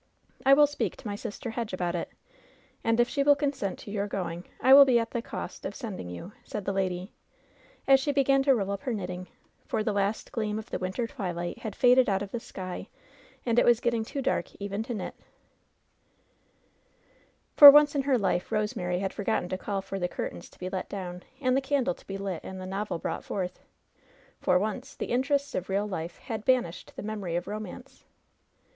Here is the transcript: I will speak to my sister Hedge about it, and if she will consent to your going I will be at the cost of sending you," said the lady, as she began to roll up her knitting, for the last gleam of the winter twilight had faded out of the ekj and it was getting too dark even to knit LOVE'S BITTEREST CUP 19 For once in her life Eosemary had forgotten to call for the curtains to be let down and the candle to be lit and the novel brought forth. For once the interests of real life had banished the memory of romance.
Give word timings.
I 0.47 0.55
will 0.55 0.65
speak 0.65 0.95
to 0.97 1.05
my 1.07 1.15
sister 1.15 1.51
Hedge 1.51 1.73
about 1.73 1.93
it, 1.93 2.09
and 2.83 2.99
if 2.99 3.07
she 3.07 3.21
will 3.21 3.35
consent 3.35 3.77
to 3.77 3.91
your 3.91 4.07
going 4.07 4.45
I 4.59 4.73
will 4.73 4.83
be 4.83 4.97
at 4.97 5.11
the 5.11 5.21
cost 5.21 5.63
of 5.63 5.75
sending 5.75 6.09
you," 6.09 6.31
said 6.43 6.65
the 6.65 6.73
lady, 6.73 7.13
as 7.87 7.99
she 7.99 8.11
began 8.11 8.41
to 8.45 8.55
roll 8.55 8.71
up 8.71 8.81
her 8.81 8.93
knitting, 8.95 9.27
for 9.67 9.83
the 9.83 9.93
last 9.93 10.31
gleam 10.31 10.57
of 10.57 10.71
the 10.71 10.79
winter 10.79 11.05
twilight 11.05 11.59
had 11.59 11.75
faded 11.75 12.09
out 12.09 12.23
of 12.23 12.31
the 12.31 12.39
ekj 12.39 12.87
and 13.45 13.59
it 13.59 13.65
was 13.65 13.79
getting 13.79 14.03
too 14.03 14.23
dark 14.23 14.51
even 14.59 14.81
to 14.81 14.95
knit 14.95 15.13
LOVE'S 15.13 15.27
BITTEREST 17.57 17.57
CUP 17.57 17.63
19 17.71 17.71
For 17.71 17.71
once 17.71 17.93
in 17.93 18.01
her 18.01 18.17
life 18.17 18.49
Eosemary 18.49 19.01
had 19.01 19.13
forgotten 19.13 19.49
to 19.49 19.57
call 19.59 19.83
for 19.83 19.99
the 19.99 20.07
curtains 20.07 20.49
to 20.49 20.57
be 20.57 20.67
let 20.67 20.89
down 20.89 21.21
and 21.39 21.55
the 21.55 21.61
candle 21.61 21.93
to 21.93 22.07
be 22.07 22.17
lit 22.17 22.41
and 22.43 22.59
the 22.59 22.65
novel 22.65 22.97
brought 22.97 23.23
forth. 23.23 23.59
For 24.39 24.57
once 24.57 24.95
the 24.95 25.11
interests 25.11 25.53
of 25.53 25.69
real 25.69 25.87
life 25.87 26.17
had 26.17 26.43
banished 26.43 26.95
the 26.95 27.03
memory 27.03 27.35
of 27.35 27.45
romance. 27.45 28.03